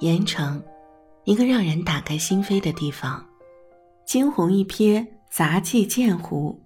[0.00, 0.62] 盐城，
[1.24, 3.24] 一个让人打开心扉的地方。
[4.04, 6.60] 惊鸿一瞥，杂技剑湖。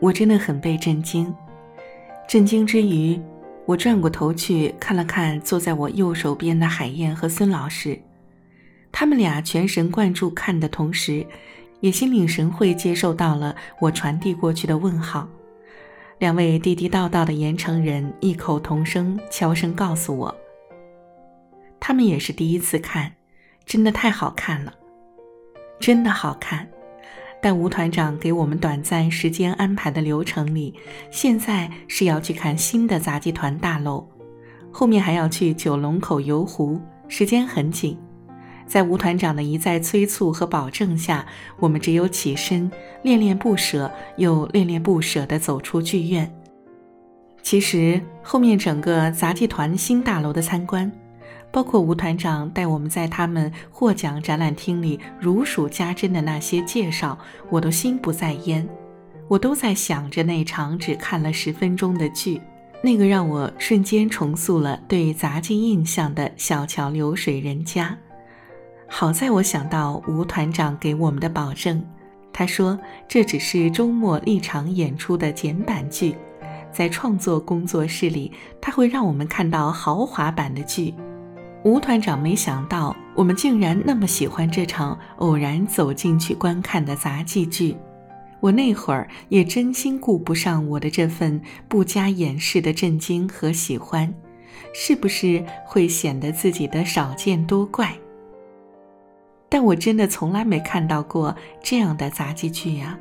[0.00, 1.32] 我真的很被震惊。
[2.26, 3.20] 震惊之余，
[3.66, 8.00] 我转过头去看了看坐在我右手边的海燕和孙老师，
[8.90, 11.26] 他们俩全神贯注看的同时，
[11.80, 15.28] 也心领神会接受到了我传递过去的问号。
[16.22, 20.32] 两位地地道道的盐城人异口同声悄声告诉我，
[21.80, 23.10] 他们也是第一次看，
[23.66, 24.72] 真的太好看了，
[25.80, 26.68] 真的好看。
[27.42, 30.72] 但吴团长给我们短暂时间安排的流程里，
[31.10, 34.08] 现在是要去看新的杂技团大楼，
[34.70, 37.98] 后面还要去九龙口游湖，时间很紧。
[38.72, 41.26] 在吴团长的一再催促和保证下，
[41.58, 42.72] 我们只有起身，
[43.02, 46.34] 恋恋不舍又恋恋不舍地走出剧院。
[47.42, 50.90] 其实后面整个杂技团新大楼的参观，
[51.50, 57.18] 包括吴团长带我们在他们获奖展览厅里如数家珍的那些介绍，
[57.50, 58.66] 我都心不在焉。
[59.28, 62.40] 我都在想着那场只看了十分钟的剧，
[62.82, 67.98] 那个让我瞬间重塑了对杂技印象的小桥流水人家。
[68.94, 71.82] 好在我想到吴团长给我们的保证，
[72.30, 76.14] 他说这只是周末立场演出的简版剧，
[76.70, 80.92] 在创作工作室里他会让我们看到豪华版的剧。
[81.64, 87.74] 吴团长没想到我们竟然那么喜欢这场偶然走进去观看的杂技剧，
[88.40, 94.12] 我那会儿也真心顾不上我的这份不加掩饰的震惊和喜欢，
[94.74, 97.96] 是不是会显得自己的少见多怪？
[99.52, 102.98] 但我真的从来没看到过这样的杂技剧呀，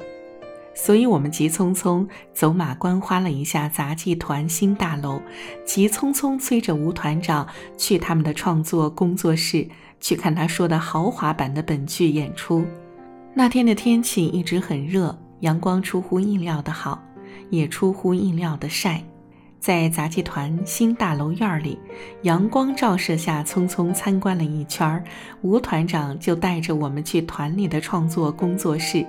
[0.76, 5.22] 所以我们急匆匆走马观花了一下杂技团新大楼，
[5.66, 9.66] 急匆匆催着吴团长去他们的创作工作室
[10.02, 12.66] 去看他说的豪华版的本剧演出。
[13.34, 17.02] 那天的天气一直很热，阳光出乎意料的好，
[17.50, 19.02] 也出乎意料的晒。
[19.62, 21.78] 在杂技团新大楼院里，
[22.24, 25.04] 阳光照射下，匆匆参观了一圈
[25.44, 29.06] 吴团长就带着我们去团里的创作工作室。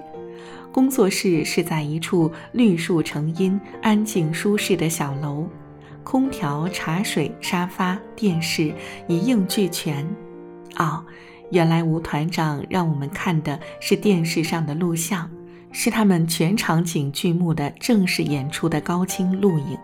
[0.70, 5.48] 工作室是在一处绿树成荫、安静舒适的小楼，
[6.04, 8.74] 空调、茶水、沙发、电视
[9.08, 10.06] 一应俱全。
[10.76, 11.02] 哦，
[11.50, 15.30] 原来吴团长让我们看的是电视上的录像，
[15.70, 19.78] 是他们全场景剧目的正式演出的高清录影。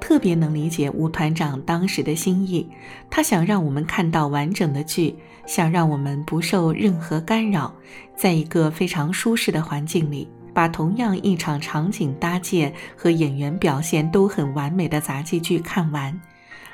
[0.00, 2.68] 特别能理解吴团长当时的心意，
[3.10, 5.14] 他想让我们看到完整的剧，
[5.46, 7.74] 想让我们不受任何干扰，
[8.16, 16.20] 在一个非常舒适的环境里，把同样一场场景搭建和演员表现都很完美的杂技剧看完。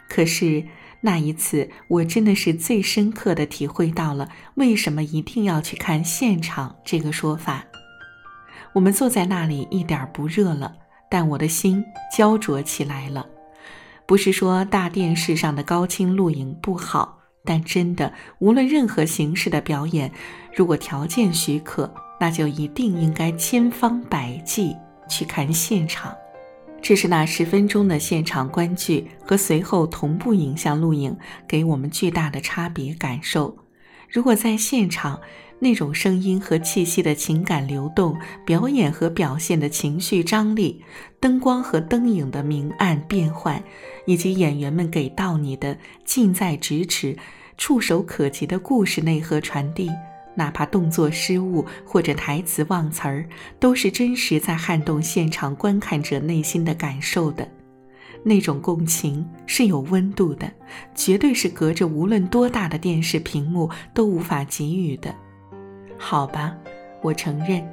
[0.08, 0.64] 可是
[1.00, 7.64] 那一次，我真的是最深刻的体会到了为什么一定要去看现场这个说法。
[8.74, 10.76] 我们坐在那里，一点不热了。
[11.14, 13.24] 但我的心焦灼起来了，
[14.04, 20.10] 不是说大电视上的高清录影不好，但真的，无论任何形式的表演，
[20.56, 24.76] 如果条件许可，那就一定应该千方百计
[25.08, 26.12] 去看现场。
[26.82, 33.56] 这是那十分钟的现场观剧和随后同步影像录影给我们巨大的差别感受。
[34.10, 35.20] 如果在现场，
[35.64, 40.84] 那种声音和气息的情感流动，表演和表现的情绪张力，
[41.18, 43.64] 灯光和灯影的明暗变换，
[44.04, 47.16] 以及演员们给到你的近在咫尺、
[47.56, 49.90] 触手可及的故事内核传递，
[50.34, 53.26] 哪怕动作失误或者台词忘词儿，
[53.58, 57.48] 都是真实在撼动现场观看者内心的感受的。
[58.22, 60.52] 那种共情是有温度的，
[60.94, 65.14] 绝对是隔着无论多大的电视屏幕都无法给予的。
[65.98, 66.54] 好吧，
[67.02, 67.66] 我承认，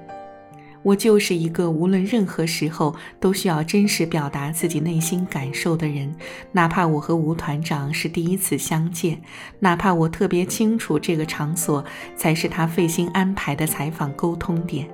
[0.83, 6.13] 我就是一个无论任何时候都需要真实表达自己内心感受的人。
[6.51, 9.21] 哪怕我和吴团长是第一次相见，
[9.59, 11.83] 哪怕我特别清楚这个场所
[12.15, 14.87] 才是他费心安排的采访沟通点，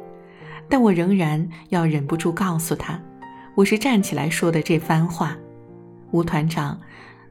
[0.67, 2.99] 但我仍然要忍不住告诉他，
[3.55, 5.37] 我是站起来说的这番话。
[6.11, 6.79] 吴团长，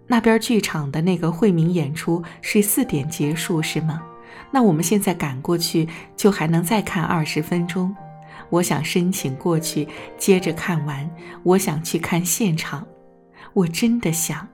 [0.06, 4.02] 那边剧场的那个惠民演出是四点结束，是吗？
[4.50, 7.94] 那我们现在赶过去，就还能再看二十分钟。
[8.48, 11.10] 我想申请过去，接着看完。
[11.42, 12.86] 我想去看现场，
[13.52, 14.46] 我真的想。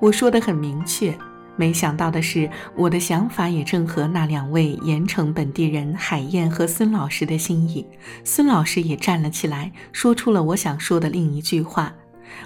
[0.00, 1.14] 我说的很明确。
[1.56, 7.86] 没想到的是，我的想法也正合那两位盐城本地人海燕和孙老师的心意。
[8.24, 11.92] 孙老师也站了起来，说出了我想说的另一句话。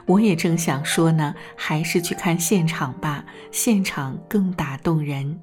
[0.06, 5.38] 我也正想说呢，还是去看现场吧，现场更打动人。